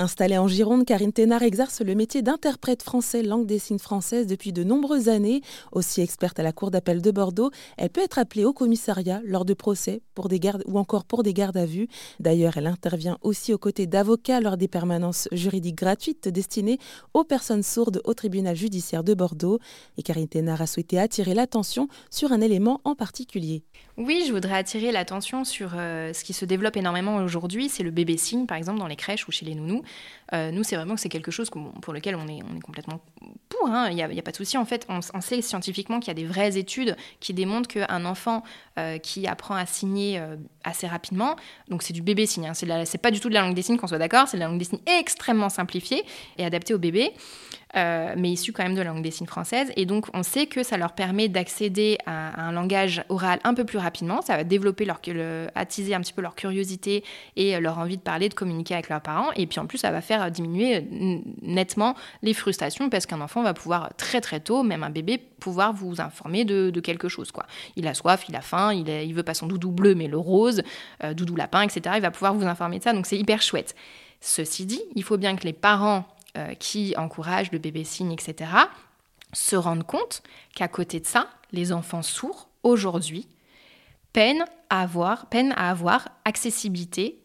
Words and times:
Installée 0.00 0.38
en 0.38 0.46
Gironde, 0.46 0.84
Karine 0.84 1.12
Thénard 1.12 1.42
exerce 1.42 1.80
le 1.80 1.96
métier 1.96 2.22
d'interprète 2.22 2.84
français 2.84 3.24
langue 3.24 3.46
des 3.46 3.58
signes 3.58 3.80
française 3.80 4.28
depuis 4.28 4.52
de 4.52 4.62
nombreuses 4.62 5.08
années. 5.08 5.40
Aussi 5.72 6.02
experte 6.02 6.38
à 6.38 6.44
la 6.44 6.52
Cour 6.52 6.70
d'appel 6.70 7.02
de 7.02 7.10
Bordeaux, 7.10 7.50
elle 7.76 7.90
peut 7.90 8.02
être 8.02 8.20
appelée 8.20 8.44
au 8.44 8.52
commissariat 8.52 9.20
lors 9.24 9.44
de 9.44 9.54
procès 9.54 10.02
pour 10.14 10.28
des 10.28 10.38
gardes, 10.38 10.62
ou 10.68 10.78
encore 10.78 11.04
pour 11.04 11.24
des 11.24 11.34
gardes 11.34 11.56
à 11.56 11.66
vue. 11.66 11.88
D'ailleurs, 12.20 12.58
elle 12.58 12.68
intervient 12.68 13.18
aussi 13.22 13.52
aux 13.52 13.58
côtés 13.58 13.88
d'avocats 13.88 14.40
lors 14.40 14.56
des 14.56 14.68
permanences 14.68 15.26
juridiques 15.32 15.78
gratuites 15.78 16.28
destinées 16.28 16.78
aux 17.12 17.24
personnes 17.24 17.64
sourdes 17.64 18.00
au 18.04 18.14
tribunal 18.14 18.54
judiciaire 18.54 19.02
de 19.02 19.14
Bordeaux. 19.14 19.58
Et 19.96 20.04
Karine 20.04 20.28
Thénard 20.28 20.62
a 20.62 20.68
souhaité 20.68 21.00
attirer 21.00 21.34
l'attention 21.34 21.88
sur 22.08 22.30
un 22.30 22.40
élément 22.40 22.80
en 22.84 22.94
particulier. 22.94 23.64
Oui, 23.96 24.22
je 24.28 24.32
voudrais 24.32 24.58
attirer 24.58 24.92
l'attention 24.92 25.42
sur 25.42 25.72
euh, 25.74 26.12
ce 26.12 26.22
qui 26.22 26.32
se 26.32 26.44
développe 26.44 26.76
énormément 26.76 27.16
aujourd'hui, 27.16 27.68
c'est 27.68 27.82
le 27.82 27.90
bébé 27.90 28.16
signe, 28.16 28.46
par 28.46 28.56
exemple, 28.56 28.78
dans 28.78 28.86
les 28.86 28.94
crèches 28.94 29.26
ou 29.26 29.32
chez 29.32 29.44
les 29.44 29.56
nounous. 29.56 29.82
Euh, 30.34 30.50
nous, 30.50 30.62
c'est 30.62 30.76
vraiment 30.76 30.94
que 30.94 31.00
c'est 31.00 31.08
quelque 31.08 31.30
chose 31.30 31.50
pour 31.50 31.92
lequel 31.92 32.14
on 32.14 32.28
est, 32.28 32.40
on 32.42 32.56
est 32.56 32.60
complètement 32.60 33.00
pour. 33.48 33.68
Hein. 33.68 33.88
Il 33.90 33.96
n'y 33.96 34.02
a, 34.02 34.06
a, 34.06 34.22
pas 34.22 34.30
de 34.30 34.36
souci. 34.36 34.58
En 34.58 34.64
fait, 34.64 34.86
on, 34.88 35.20
sait 35.20 35.40
scientifiquement 35.40 36.00
qu'il 36.00 36.08
y 36.08 36.10
a 36.10 36.14
des 36.14 36.26
vraies 36.26 36.58
études 36.58 36.96
qui 37.20 37.32
démontrent 37.32 37.68
qu'un 37.68 38.04
enfant 38.04 38.42
euh, 38.78 38.98
qui 38.98 39.26
apprend 39.26 39.54
à 39.54 39.66
signer 39.66 40.18
euh, 40.18 40.36
assez 40.64 40.86
rapidement, 40.86 41.36
donc 41.68 41.82
c'est 41.82 41.92
du 41.92 42.02
bébé 42.02 42.26
signe, 42.26 42.46
hein. 42.46 42.54
c'est 42.54 42.98
pas 42.98 43.10
du 43.10 43.20
tout 43.20 43.28
de 43.28 43.34
la 43.34 43.40
langue 43.40 43.54
des 43.54 43.62
signes, 43.62 43.78
qu'on 43.78 43.86
soit 43.86 43.98
d'accord, 43.98 44.28
c'est 44.28 44.36
de 44.36 44.42
la 44.42 44.48
langue 44.48 44.58
des 44.58 44.64
signes 44.64 44.80
extrêmement 45.00 45.48
simplifiée 45.48 46.04
et 46.36 46.44
adaptée 46.44 46.74
au 46.74 46.78
bébé. 46.78 47.12
Mais 47.74 48.30
issue 48.30 48.52
quand 48.52 48.62
même 48.62 48.74
de 48.74 48.82
la 48.82 48.90
langue 48.90 49.02
des 49.02 49.10
signes 49.10 49.26
française. 49.26 49.72
Et 49.76 49.86
donc, 49.86 50.06
on 50.14 50.22
sait 50.22 50.46
que 50.46 50.62
ça 50.62 50.76
leur 50.76 50.92
permet 50.92 51.28
d'accéder 51.28 51.98
à, 52.06 52.40
un 52.40 52.52
langage 52.52 53.04
oral 53.08 53.40
un 53.44 53.54
peu 53.54 53.64
plus 53.64 53.78
rapidement. 53.78 54.22
Ça 54.22 54.36
va 54.36 54.44
développer 54.44 54.84
leur, 54.84 55.00
attiser 55.54 55.94
un 55.94 56.00
petit 56.00 56.12
peu 56.12 56.22
leur 56.22 56.34
curiosité 56.34 57.04
et 57.36 57.58
leur 57.60 57.78
envie 57.78 57.96
de 57.96 58.02
parler, 58.02 58.28
de 58.28 58.34
communiquer 58.34 58.74
avec 58.74 58.88
leurs 58.88 59.00
parents. 59.00 59.30
Et 59.36 59.46
puis, 59.46 59.60
en 59.60 59.66
plus, 59.66 59.78
ça 59.78 59.90
va 59.90 60.00
faire 60.00 60.30
diminuer 60.30 60.76
euh, 60.76 61.18
nettement 61.42 61.94
les 62.22 62.34
frustrations 62.34 62.88
parce 62.88 63.06
qu'un 63.06 63.20
enfant 63.20 63.42
va 63.42 63.54
pouvoir 63.54 63.90
très 63.96 64.20
très 64.20 64.40
tôt, 64.40 64.62
même 64.62 64.82
un 64.82 64.90
bébé, 64.90 65.18
pouvoir 65.18 65.72
vous 65.72 66.00
informer 66.00 66.44
de, 66.44 66.80
quelque 66.80 67.08
chose. 67.08 67.32
Quoi. 67.32 67.46
Il 67.76 67.86
a 67.88 67.94
soif, 67.94 68.24
il 68.28 68.36
a 68.36 68.40
faim, 68.40 68.72
il, 68.72 68.88
il 68.88 69.12
veut 69.14 69.22
pas 69.22 69.34
son 69.34 69.46
doudou 69.46 69.70
bleu 69.70 69.94
mais 69.94 70.06
le 70.06 70.18
rose, 70.18 70.62
euh, 71.04 71.14
doudou 71.14 71.36
lapin, 71.36 71.62
etc. 71.62 71.96
Il 71.96 72.02
va 72.02 72.10
pouvoir 72.10 72.34
vous 72.34 72.46
informer 72.46 72.78
de 72.78 72.84
ça, 72.84 72.92
donc 72.92 73.06
c'est 73.06 73.18
hyper 73.18 73.42
chouette. 73.42 73.74
Ceci 74.20 74.66
dit, 74.66 74.80
il 74.94 75.02
faut 75.02 75.16
bien 75.16 75.36
que 75.36 75.44
les 75.44 75.52
parents 75.52 76.04
euh, 76.38 76.54
qui 76.54 76.94
encouragent 76.96 77.52
le 77.52 77.58
bébé 77.58 77.84
signe, 77.84 78.12
etc., 78.12 78.50
se 79.32 79.56
rendent 79.56 79.84
compte 79.84 80.22
qu'à 80.54 80.68
côté 80.68 81.00
de 81.00 81.06
ça, 81.06 81.28
les 81.52 81.72
enfants 81.72 82.02
sourds, 82.02 82.48
aujourd'hui, 82.62 83.26
peinent 84.12 84.44
à 84.70 84.82
avoir, 84.82 85.26
peinent 85.26 85.52
à 85.56 85.70
avoir 85.70 86.08
accessibilité 86.24 87.18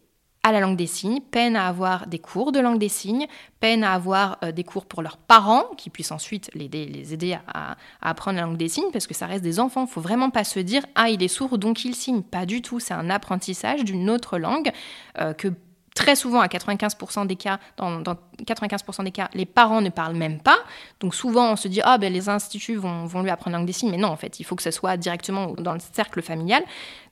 à 0.44 0.52
la 0.52 0.60
langue 0.60 0.76
des 0.76 0.88
signes, 0.88 1.22
peine 1.22 1.56
à 1.56 1.68
avoir 1.68 2.06
des 2.08 2.20
cours 2.20 2.52
de 2.52 2.60
langue 2.60 2.78
des 2.78 2.90
signes, 2.90 3.28
peine 3.62 3.84
à 3.84 3.94
avoir 3.94 4.38
euh, 4.44 4.52
des 4.52 4.66
cours 4.66 4.86
pour 4.86 5.02
leurs 5.02 5.18
parents 5.18 5.64
qui 5.78 5.90
puissent 5.90 6.12
ensuite 6.12 6.52
les, 6.54 6.68
les 6.68 7.14
aider 7.14 7.38
à, 7.48 7.78
apprendre 8.02 8.36
la 8.38 8.44
langue 8.44 8.58
des 8.58 8.68
signes 8.68 8.92
parce 8.92 9.08
que 9.08 9.14
ça 9.14 9.26
reste 9.26 9.44
des 9.44 9.62
enfants. 9.62 9.86
Il 9.88 9.92
faut 9.92 10.02
vraiment 10.02 10.30
pas 10.30 10.44
se 10.44 10.60
dire 10.60 10.86
ah 10.96 11.10
il 11.10 11.24
est 11.24 11.30
sourd 11.30 11.58
donc 11.58 11.86
il 11.86 11.96
signe. 11.96 12.24
Pas 12.24 12.46
du 12.46 12.62
tout. 12.62 12.82
C'est 12.82 12.94
un 12.94 13.10
apprentissage 13.10 13.86
d'une 13.86 14.10
autre 14.10 14.38
langue 14.38 14.72
euh, 15.20 15.34
que 15.34 15.48
très 15.96 16.16
souvent, 16.16 16.40
à 16.40 16.48
95% 16.48 17.28
des 17.28 17.36
cas, 17.36 17.60
dans, 17.78 18.02
95% 18.02 19.04
des 19.04 19.12
cas, 19.12 19.30
les 19.34 19.46
parents 19.46 19.82
ne 19.82 19.90
parlent 19.90 20.16
même 20.16 20.40
pas. 20.40 20.58
Donc 21.00 21.14
souvent, 21.16 21.52
on 21.52 21.56
se 21.56 21.68
dit, 21.68 21.82
ah 21.84 21.98
ben 21.98 22.12
les 22.12 22.30
instituts 22.30 22.76
vont, 22.76 23.06
vont 23.06 23.22
lui 23.22 23.30
apprendre 23.30 23.54
la 23.54 23.60
langue 23.60 23.68
des 23.68 23.74
signes. 23.74 23.92
Mais 23.92 23.98
non, 23.98 24.10
en 24.10 24.16
fait, 24.16 24.40
il 24.40 24.44
faut 24.44 24.56
que 24.56 24.64
ce 24.64 24.72
soit 24.72 24.98
directement 24.98 25.54
dans 25.58 25.74
le 25.74 25.80
cercle 25.94 26.22
familial. 26.22 26.64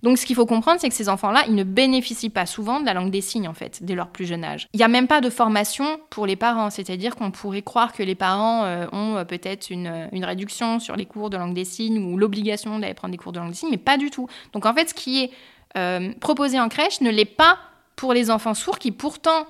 Donc 0.04 0.18
ce 0.18 0.26
qu'il 0.26 0.36
faut 0.36 0.46
comprendre, 0.46 0.80
c'est 0.82 0.90
que 0.90 0.96
ces 0.96 1.10
enfants-là, 1.10 1.44
ils 1.48 1.56
ne 1.56 1.64
bénéficient 1.64 2.30
pas 2.30 2.46
souvent 2.46 2.80
de 2.80 2.86
la 2.86 2.94
langue 2.94 3.12
des 3.12 3.22
signes, 3.22 3.48
en 3.48 3.54
fait, 3.54 3.84
dès 3.84 3.94
leur 3.94 4.10
plus 4.10 4.26
jeune 4.26 4.44
âge. 4.44 4.68
Il 4.74 4.78
n'y 4.78 4.84
a 4.84 4.88
même 4.88 5.08
pas 5.08 5.22
de 5.22 5.30
formation 5.30 6.00
pour 6.10 6.26
les 6.26 6.36
parents. 6.36 6.70
C'est-à-dire 6.70 7.16
qu'on 7.16 7.32
pourrait 7.32 7.62
croire 7.62 7.94
que 7.94 8.04
les 8.04 8.16
parents 8.16 8.66
euh, 8.66 8.88
ont 8.92 9.18
euh, 9.18 9.24
peut-être 9.26 9.70
une, 9.70 10.10
une, 10.12 10.26
réduction 10.26 10.80
sur 10.80 10.96
les 10.96 11.06
cours 11.06 11.30
de 11.30 11.38
langue 11.38 11.54
des 11.54 11.66
signes 11.66 12.04
ou 12.04 12.18
l'obligation 12.18 12.80
d'aller 12.80 12.94
prendre 12.94 13.12
des 13.12 13.18
cours 13.18 13.32
de 13.32 13.40
langue 13.40 13.50
des 13.50 13.56
signes, 13.56 13.72
mais 13.72 13.78
pas 13.78 13.98
du 13.98 14.10
tout. 14.10 14.28
Donc 14.54 14.66
en 14.66 14.74
fait, 14.74 14.90
ce 14.90 14.94
qui 14.94 15.24
est 15.24 15.32
euh, 15.78 16.12
proposé 16.20 16.60
en 16.60 16.68
crèche 16.68 17.00
ne 17.02 17.10
l'est 17.10 17.26
pas 17.26 17.58
pour 17.96 18.14
les 18.14 18.32
enfants 18.32 18.54
sourds 18.54 18.80
qui 18.80 18.92
pourtant, 18.92 19.46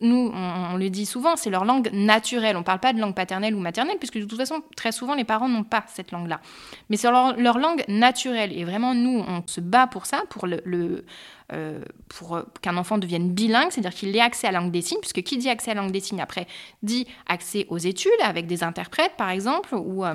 nous, 0.00 0.30
on, 0.32 0.76
le 0.76 0.90
dit 0.90 1.06
souvent, 1.06 1.34
c'est 1.36 1.50
leur 1.50 1.64
langue 1.64 1.90
naturelle. 1.92 2.56
On 2.56 2.60
ne 2.60 2.64
parle 2.64 2.78
pas 2.78 2.92
de 2.92 3.00
langue 3.00 3.14
paternelle 3.14 3.54
ou 3.54 3.58
maternelle, 3.58 3.98
puisque 3.98 4.18
de 4.18 4.24
toute 4.24 4.38
façon, 4.38 4.62
très 4.76 4.92
souvent, 4.92 5.14
les 5.14 5.24
parents 5.24 5.48
n'ont 5.48 5.64
pas 5.64 5.84
cette 5.88 6.12
langue-là. 6.12 6.40
Mais 6.88 6.96
c'est 6.96 7.10
leur, 7.10 7.58
langue 7.58 7.84
naturelle. 7.88 8.56
Et 8.56 8.64
vraiment, 8.64 8.94
nous, 8.94 9.24
on 9.26 9.42
se 9.46 9.60
bat 9.60 9.88
pour 9.88 10.06
ça, 10.06 10.22
pour 10.28 10.46
le, 10.46 11.04
euh, 11.52 11.80
pour 12.08 12.40
qu'un 12.62 12.76
enfant 12.76 12.98
devienne 12.98 13.32
bilingue, 13.32 13.70
c'est-à-dire 13.70 13.94
qu'il 13.94 14.14
ait 14.16 14.20
accès 14.20 14.46
à 14.46 14.52
la 14.52 14.60
langue 14.60 14.70
des 14.70 14.82
signes, 14.82 15.00
puisque 15.00 15.22
qui 15.22 15.36
dit 15.36 15.48
accès 15.48 15.72
à 15.72 15.74
la 15.74 15.82
langue 15.82 15.92
des 15.92 16.00
signes 16.00 16.20
après 16.20 16.46
dit 16.84 17.06
accès 17.26 17.66
aux 17.68 17.78
études 17.78 18.12
avec 18.22 18.46
des 18.46 18.62
interprètes, 18.62 19.16
par 19.16 19.30
exemple, 19.30 19.74
ou 19.74 20.04
euh, 20.04 20.14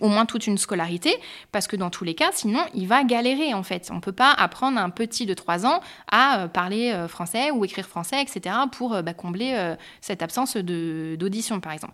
au 0.00 0.08
moins 0.08 0.26
toute 0.26 0.46
une 0.46 0.58
scolarité, 0.58 1.14
parce 1.52 1.66
que 1.66 1.76
dans 1.76 1.90
tous 1.90 2.04
les 2.04 2.14
cas, 2.14 2.30
sinon, 2.32 2.60
il 2.74 2.86
va 2.86 3.04
galérer 3.04 3.54
en 3.54 3.62
fait. 3.62 3.88
On 3.90 3.96
ne 3.96 4.00
peut 4.00 4.12
pas 4.12 4.32
apprendre 4.32 4.78
un 4.78 4.90
petit 4.90 5.26
de 5.26 5.34
3 5.34 5.66
ans 5.66 5.80
à 6.10 6.40
euh, 6.40 6.48
parler 6.48 6.92
euh, 6.92 7.08
français 7.08 7.50
ou 7.50 7.64
écrire 7.64 7.86
français, 7.86 8.22
etc., 8.22 8.56
pour 8.72 8.94
euh, 8.94 9.02
bah, 9.02 9.14
combler 9.14 9.74
cette 10.00 10.22
absence 10.22 10.56
d'audition, 10.56 11.60
par 11.60 11.72
exemple. 11.72 11.92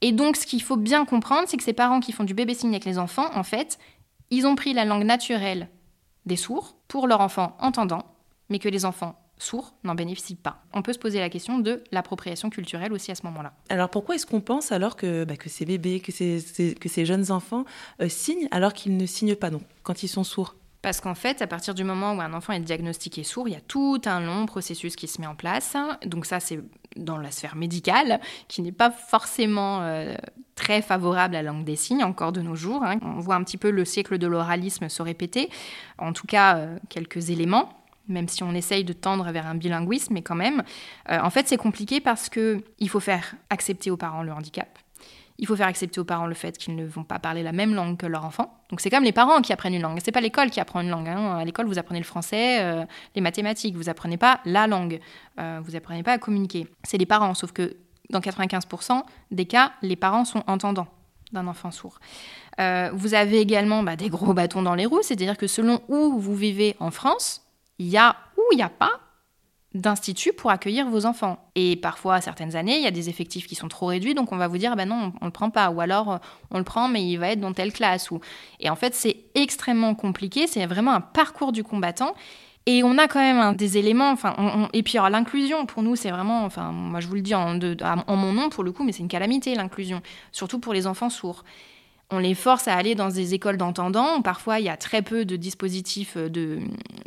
Et 0.00 0.12
donc, 0.12 0.36
ce 0.36 0.46
qu'il 0.46 0.62
faut 0.62 0.76
bien 0.76 1.04
comprendre, 1.04 1.44
c'est 1.46 1.56
que 1.56 1.62
ces 1.62 1.72
parents 1.72 2.00
qui 2.00 2.12
font 2.12 2.24
du 2.24 2.34
bébé 2.34 2.54
signe 2.54 2.70
avec 2.70 2.84
les 2.84 2.98
enfants, 2.98 3.28
en 3.34 3.42
fait, 3.42 3.78
ils 4.30 4.46
ont 4.46 4.54
pris 4.54 4.74
la 4.74 4.84
langue 4.84 5.04
naturelle 5.04 5.68
des 6.26 6.36
sourds 6.36 6.76
pour 6.88 7.06
leur 7.06 7.20
enfant 7.20 7.56
entendant, 7.60 8.04
mais 8.48 8.58
que 8.58 8.68
les 8.68 8.84
enfants 8.84 9.23
sourds 9.38 9.74
n'en 9.84 9.94
bénéficient 9.94 10.36
pas. 10.36 10.62
On 10.72 10.82
peut 10.82 10.92
se 10.92 10.98
poser 10.98 11.18
la 11.18 11.28
question 11.28 11.58
de 11.58 11.82
l'appropriation 11.92 12.50
culturelle 12.50 12.92
aussi 12.92 13.10
à 13.10 13.14
ce 13.14 13.24
moment-là. 13.24 13.52
Alors 13.68 13.88
pourquoi 13.88 14.14
est-ce 14.14 14.26
qu'on 14.26 14.40
pense 14.40 14.72
alors 14.72 14.96
que, 14.96 15.24
bah, 15.24 15.36
que 15.36 15.48
ces 15.48 15.64
bébés, 15.64 16.00
que 16.00 16.12
ces, 16.12 16.74
que 16.80 16.88
ces 16.88 17.04
jeunes 17.04 17.30
enfants 17.30 17.64
euh, 18.00 18.08
signent 18.08 18.48
alors 18.50 18.72
qu'ils 18.72 18.96
ne 18.96 19.06
signent 19.06 19.36
pas 19.36 19.50
donc, 19.50 19.62
quand 19.82 20.02
ils 20.02 20.08
sont 20.08 20.24
sourds? 20.24 20.54
Parce 20.82 21.00
qu'en 21.00 21.14
fait, 21.14 21.40
à 21.40 21.46
partir 21.46 21.72
du 21.72 21.82
moment 21.82 22.12
où 22.12 22.20
un 22.20 22.34
enfant 22.34 22.52
est 22.52 22.60
diagnostiqué 22.60 23.24
sourd, 23.24 23.48
il 23.48 23.52
y 23.52 23.56
a 23.56 23.60
tout 23.62 24.02
un 24.04 24.20
long 24.20 24.44
processus 24.44 24.96
qui 24.96 25.08
se 25.08 25.18
met 25.18 25.26
en 25.26 25.34
place. 25.34 25.74
Donc 26.04 26.26
ça, 26.26 26.40
c'est 26.40 26.60
dans 26.96 27.16
la 27.16 27.30
sphère 27.30 27.56
médicale, 27.56 28.20
qui 28.48 28.60
n'est 28.60 28.70
pas 28.70 28.90
forcément 28.90 29.80
euh, 29.80 30.14
très 30.56 30.82
favorable 30.82 31.36
à 31.36 31.42
la 31.42 31.50
langue 31.50 31.64
des 31.64 31.76
signes 31.76 32.04
encore 32.04 32.32
de 32.32 32.42
nos 32.42 32.54
jours. 32.54 32.84
Hein. 32.84 32.98
On 33.02 33.20
voit 33.20 33.34
un 33.34 33.42
petit 33.44 33.56
peu 33.56 33.70
le 33.70 33.86
siècle 33.86 34.18
de 34.18 34.26
l'oralisme 34.26 34.90
se 34.90 35.00
répéter, 35.00 35.48
en 35.96 36.12
tout 36.12 36.26
cas 36.26 36.58
euh, 36.58 36.78
quelques 36.90 37.30
éléments 37.30 37.72
même 38.08 38.28
si 38.28 38.42
on 38.42 38.54
essaye 38.54 38.84
de 38.84 38.92
tendre 38.92 39.30
vers 39.30 39.46
un 39.46 39.54
bilinguisme, 39.54 40.14
mais 40.14 40.22
quand 40.22 40.34
même. 40.34 40.62
Euh, 41.10 41.18
en 41.20 41.30
fait, 41.30 41.48
c'est 41.48 41.56
compliqué 41.56 42.00
parce 42.00 42.28
que 42.28 42.62
il 42.78 42.88
faut 42.88 43.00
faire 43.00 43.34
accepter 43.50 43.90
aux 43.90 43.96
parents 43.96 44.22
le 44.22 44.32
handicap. 44.32 44.78
Il 45.38 45.48
faut 45.48 45.56
faire 45.56 45.66
accepter 45.66 45.98
aux 45.98 46.04
parents 46.04 46.26
le 46.26 46.34
fait 46.34 46.56
qu'ils 46.56 46.76
ne 46.76 46.86
vont 46.86 47.02
pas 47.02 47.18
parler 47.18 47.42
la 47.42 47.50
même 47.50 47.74
langue 47.74 47.96
que 47.96 48.06
leur 48.06 48.24
enfant. 48.24 48.56
Donc 48.70 48.80
c'est 48.80 48.90
comme 48.90 49.02
les 49.02 49.12
parents 49.12 49.40
qui 49.40 49.52
apprennent 49.52 49.74
une 49.74 49.82
langue. 49.82 49.98
C'est 50.04 50.12
pas 50.12 50.20
l'école 50.20 50.50
qui 50.50 50.60
apprend 50.60 50.80
une 50.80 50.90
langue. 50.90 51.08
Hein. 51.08 51.38
À 51.38 51.44
l'école, 51.44 51.66
vous 51.66 51.78
apprenez 51.78 51.98
le 51.98 52.04
français, 52.04 52.60
euh, 52.60 52.84
les 53.16 53.20
mathématiques. 53.20 53.74
Vous 53.74 53.88
apprenez 53.88 54.16
pas 54.16 54.40
la 54.44 54.68
langue. 54.68 55.00
Euh, 55.40 55.60
vous 55.64 55.74
apprenez 55.74 56.04
pas 56.04 56.12
à 56.12 56.18
communiquer. 56.18 56.68
C'est 56.84 56.98
les 56.98 57.06
parents. 57.06 57.34
Sauf 57.34 57.50
que 57.50 57.76
dans 58.10 58.20
95% 58.20 59.02
des 59.32 59.46
cas, 59.46 59.72
les 59.82 59.96
parents 59.96 60.24
sont 60.24 60.44
entendants 60.46 60.86
d'un 61.32 61.48
enfant 61.48 61.72
sourd. 61.72 61.98
vous 62.58 63.14
avez 63.14 63.40
également 63.40 63.82
bah, 63.82 63.96
des 63.96 64.08
gros 64.08 64.34
bâtons 64.34 64.62
dans 64.62 64.76
les 64.76 64.86
roues, 64.86 65.02
c'est-à-dire 65.02 65.36
que 65.36 65.48
selon 65.48 65.80
où 65.88 66.20
vous 66.20 66.36
vivez 66.36 66.76
en 66.78 66.92
France, 66.92 67.43
il 67.78 67.88
y 67.88 67.96
a 67.96 68.16
ou 68.36 68.42
il 68.52 68.56
n'y 68.56 68.62
a 68.62 68.68
pas 68.68 69.00
d'institut 69.74 70.32
pour 70.32 70.50
accueillir 70.50 70.88
vos 70.88 71.04
enfants. 71.04 71.50
Et 71.56 71.76
parfois, 71.76 72.16
à 72.16 72.20
certaines 72.20 72.54
années, 72.54 72.76
il 72.76 72.82
y 72.82 72.86
a 72.86 72.92
des 72.92 73.08
effectifs 73.08 73.46
qui 73.48 73.56
sont 73.56 73.68
trop 73.68 73.86
réduits, 73.86 74.14
donc 74.14 74.30
on 74.30 74.36
va 74.36 74.46
vous 74.46 74.58
dire, 74.58 74.76
ben 74.76 74.88
non, 74.88 75.12
on 75.20 75.24
ne 75.24 75.26
le 75.26 75.32
prend 75.32 75.50
pas, 75.50 75.70
ou 75.70 75.80
alors 75.80 76.20
on 76.52 76.58
le 76.58 76.64
prend, 76.64 76.88
mais 76.88 77.04
il 77.04 77.16
va 77.16 77.30
être 77.30 77.40
dans 77.40 77.52
telle 77.52 77.72
classe. 77.72 78.10
Ou... 78.12 78.20
Et 78.60 78.70
en 78.70 78.76
fait, 78.76 78.94
c'est 78.94 79.16
extrêmement 79.34 79.94
compliqué, 79.94 80.46
c'est 80.46 80.64
vraiment 80.66 80.92
un 80.92 81.00
parcours 81.00 81.50
du 81.50 81.64
combattant. 81.64 82.14
Et 82.66 82.82
on 82.82 82.96
a 82.96 83.08
quand 83.08 83.20
même 83.20 83.56
des 83.56 83.76
éléments, 83.76 84.10
enfin, 84.10 84.68
et 84.72 84.82
puis 84.82 84.96
l'inclusion, 85.10 85.66
pour 85.66 85.82
nous, 85.82 85.96
c'est 85.96 86.10
vraiment, 86.10 86.44
enfin, 86.44 86.72
moi 86.72 87.00
je 87.00 87.08
vous 87.08 87.14
le 87.14 87.20
dis 87.20 87.34
en, 87.34 87.58
en 87.58 88.16
mon 88.16 88.32
nom 88.32 88.48
pour 88.48 88.64
le 88.64 88.72
coup, 88.72 88.84
mais 88.84 88.92
c'est 88.92 89.02
une 89.02 89.08
calamité 89.08 89.54
l'inclusion, 89.54 90.00
surtout 90.32 90.60
pour 90.60 90.72
les 90.72 90.86
enfants 90.86 91.10
sourds 91.10 91.44
on 92.10 92.18
les 92.18 92.34
force 92.34 92.68
à 92.68 92.74
aller 92.74 92.94
dans 92.94 93.08
des 93.08 93.34
écoles 93.34 93.56
d'entendants. 93.56 94.22
Parfois, 94.22 94.60
il 94.60 94.66
y 94.66 94.68
a 94.68 94.76
très 94.76 95.02
peu 95.02 95.24
de 95.24 95.36
dispositifs 95.36 96.16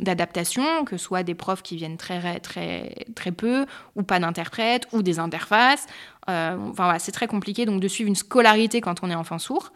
d'adaptation, 0.00 0.84
que 0.84 0.96
ce 0.96 1.04
soit 1.04 1.22
des 1.22 1.34
profs 1.34 1.62
qui 1.62 1.76
viennent 1.76 1.96
très, 1.96 2.40
très, 2.40 3.06
très 3.14 3.32
peu, 3.32 3.66
ou 3.96 4.02
pas 4.02 4.18
d'interprètes, 4.18 4.86
ou 4.92 5.02
des 5.02 5.18
interfaces. 5.18 5.86
Euh, 6.28 6.56
enfin, 6.70 6.98
c'est 6.98 7.12
très 7.12 7.26
compliqué 7.26 7.64
donc 7.64 7.80
de 7.80 7.88
suivre 7.88 8.08
une 8.08 8.16
scolarité 8.16 8.80
quand 8.80 9.02
on 9.02 9.10
est 9.10 9.14
enfant 9.14 9.38
sourd. 9.38 9.72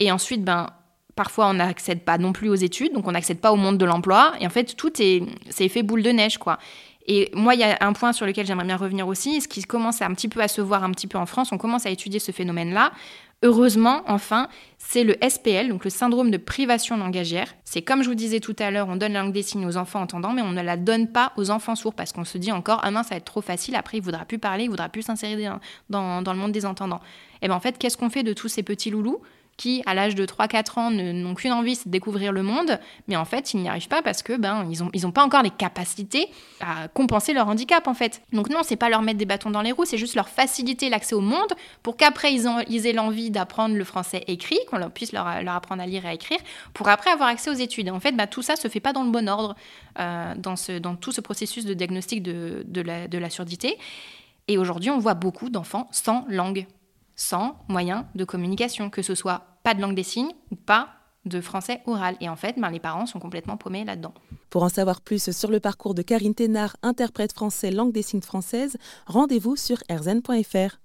Et 0.00 0.12
ensuite, 0.12 0.44
ben, 0.44 0.66
parfois, 1.16 1.48
on 1.48 1.54
n'accède 1.54 2.02
pas 2.02 2.18
non 2.18 2.32
plus 2.32 2.48
aux 2.48 2.54
études, 2.54 2.92
donc 2.92 3.08
on 3.08 3.12
n'accède 3.12 3.40
pas 3.40 3.50
au 3.50 3.56
monde 3.56 3.78
de 3.78 3.84
l'emploi. 3.84 4.34
Et 4.40 4.46
en 4.46 4.50
fait, 4.50 4.76
tout 4.76 4.92
est, 5.00 5.22
c'est 5.50 5.64
effet 5.64 5.82
boule 5.82 6.02
de 6.02 6.10
neige, 6.10 6.38
quoi. 6.38 6.58
Et 7.08 7.30
moi, 7.34 7.54
il 7.54 7.60
y 7.60 7.64
a 7.64 7.76
un 7.80 7.92
point 7.92 8.12
sur 8.12 8.26
lequel 8.26 8.46
j'aimerais 8.46 8.66
bien 8.66 8.76
revenir 8.76 9.06
aussi, 9.06 9.40
ce 9.40 9.48
qui 9.48 9.62
commence 9.62 10.02
un 10.02 10.12
petit 10.12 10.28
peu 10.28 10.40
à 10.40 10.48
se 10.48 10.60
voir 10.60 10.84
un 10.84 10.90
petit 10.90 11.06
peu 11.06 11.18
en 11.18 11.26
France, 11.26 11.52
on 11.52 11.58
commence 11.58 11.86
à 11.86 11.90
étudier 11.90 12.18
ce 12.18 12.32
phénomène-là. 12.32 12.92
Heureusement, 13.42 14.02
enfin, 14.06 14.48
c'est 14.78 15.04
le 15.04 15.14
SPL, 15.22 15.68
donc 15.68 15.84
le 15.84 15.90
syndrome 15.90 16.30
de 16.30 16.38
privation 16.38 16.96
langagière. 16.96 17.54
C'est 17.64 17.82
comme 17.82 18.02
je 18.02 18.08
vous 18.08 18.14
disais 18.14 18.40
tout 18.40 18.56
à 18.58 18.70
l'heure, 18.70 18.88
on 18.88 18.96
donne 18.96 19.12
la 19.12 19.22
langue 19.22 19.32
des 19.32 19.42
signes 19.42 19.66
aux 19.66 19.76
enfants 19.76 20.00
entendants, 20.00 20.32
mais 20.32 20.40
on 20.42 20.52
ne 20.52 20.62
la 20.62 20.78
donne 20.78 21.12
pas 21.12 21.32
aux 21.36 21.50
enfants 21.50 21.76
sourds 21.76 21.94
parce 21.94 22.12
qu'on 22.12 22.24
se 22.24 22.38
dit 22.38 22.50
encore, 22.50 22.80
ah 22.82 22.90
mince, 22.90 23.08
ça 23.08 23.14
va 23.14 23.18
être 23.18 23.26
trop 23.26 23.42
facile, 23.42 23.76
après 23.76 23.98
il 23.98 24.02
voudra 24.02 24.24
plus 24.24 24.38
parler, 24.38 24.64
il 24.64 24.70
voudra 24.70 24.88
plus 24.88 25.02
s'insérer 25.02 25.50
dans, 25.90 26.22
dans, 26.22 26.32
le 26.32 26.38
monde 26.38 26.52
des 26.52 26.64
entendants. 26.64 27.00
Et 27.34 27.38
eh 27.42 27.48
bien 27.48 27.56
en 27.56 27.60
fait, 27.60 27.76
qu'est-ce 27.76 27.98
qu'on 27.98 28.10
fait 28.10 28.22
de 28.22 28.32
tous 28.32 28.48
ces 28.48 28.62
petits 28.62 28.90
loulous? 28.90 29.20
Qui, 29.56 29.82
à 29.86 29.94
l'âge 29.94 30.14
de 30.14 30.26
3-4 30.26 30.78
ans, 30.78 30.90
n'ont 30.90 31.34
qu'une 31.34 31.52
envie, 31.52 31.76
c'est 31.76 31.86
de 31.86 31.90
découvrir 31.90 32.32
le 32.32 32.42
monde, 32.42 32.78
mais 33.08 33.16
en 33.16 33.24
fait, 33.24 33.54
ils 33.54 33.60
n'y 33.60 33.68
arrivent 33.68 33.88
pas 33.88 34.02
parce 34.02 34.22
que 34.22 34.36
ben 34.36 34.66
ils 34.70 34.82
n'ont 34.82 34.90
ils 34.92 35.06
ont 35.06 35.12
pas 35.12 35.24
encore 35.24 35.42
les 35.42 35.50
capacités 35.50 36.28
à 36.60 36.88
compenser 36.88 37.32
leur 37.32 37.48
handicap, 37.48 37.88
en 37.88 37.94
fait. 37.94 38.22
Donc 38.32 38.50
non, 38.50 38.60
c'est 38.62 38.76
pas 38.76 38.88
leur 38.88 39.02
mettre 39.02 39.18
des 39.18 39.24
bâtons 39.24 39.50
dans 39.50 39.62
les 39.62 39.72
roues, 39.72 39.84
c'est 39.84 39.98
juste 39.98 40.14
leur 40.14 40.28
faciliter 40.28 40.90
l'accès 40.90 41.14
au 41.14 41.20
monde 41.20 41.52
pour 41.82 41.96
qu'après, 41.96 42.34
ils, 42.34 42.86
aient 42.86 42.92
l'envie 42.92 43.30
d'apprendre 43.30 43.76
le 43.76 43.84
français 43.84 44.24
écrit, 44.26 44.58
qu'on 44.70 44.78
puisse 44.90 45.12
leur, 45.12 45.42
leur, 45.42 45.54
apprendre 45.54 45.82
à 45.82 45.86
lire 45.86 46.04
et 46.04 46.08
à 46.08 46.14
écrire, 46.14 46.38
pour 46.74 46.88
après 46.88 47.10
avoir 47.10 47.28
accès 47.28 47.50
aux 47.50 47.54
études. 47.54 47.88
en 47.90 48.00
fait, 48.00 48.12
ben, 48.12 48.26
tout 48.26 48.42
ça 48.42 48.56
se 48.56 48.68
fait 48.68 48.80
pas 48.80 48.92
dans 48.92 49.04
le 49.04 49.10
bon 49.10 49.28
ordre 49.28 49.56
euh, 49.98 50.34
dans, 50.36 50.56
ce, 50.56 50.78
dans 50.78 50.96
tout 50.96 51.12
ce 51.12 51.20
processus 51.20 51.64
de 51.64 51.74
diagnostic 51.74 52.22
de, 52.22 52.64
de 52.66 53.18
la 53.18 53.30
surdité. 53.30 53.78
Et 54.48 54.58
aujourd'hui, 54.58 54.90
on 54.90 54.98
voit 54.98 55.14
beaucoup 55.14 55.50
d'enfants 55.50 55.88
sans 55.90 56.24
langue 56.28 56.66
sans 57.16 57.56
moyen 57.68 58.06
de 58.14 58.24
communication, 58.24 58.90
que 58.90 59.02
ce 59.02 59.14
soit 59.14 59.42
pas 59.62 59.74
de 59.74 59.80
langue 59.80 59.96
des 59.96 60.02
signes 60.02 60.32
ou 60.50 60.56
pas 60.56 60.90
de 61.24 61.40
français 61.40 61.82
oral. 61.86 62.16
Et 62.20 62.28
en 62.28 62.36
fait, 62.36 62.54
ben, 62.58 62.70
les 62.70 62.78
parents 62.78 63.06
sont 63.06 63.18
complètement 63.18 63.56
paumés 63.56 63.84
là-dedans. 63.84 64.14
Pour 64.48 64.62
en 64.62 64.68
savoir 64.68 65.00
plus 65.00 65.32
sur 65.32 65.50
le 65.50 65.58
parcours 65.58 65.94
de 65.94 66.02
Karine 66.02 66.34
Thénard, 66.34 66.76
interprète 66.82 67.32
français 67.32 67.70
langue 67.70 67.92
des 67.92 68.02
signes 68.02 68.22
française, 68.22 68.76
rendez-vous 69.06 69.56
sur 69.56 69.78
rzn.fr. 69.90 70.78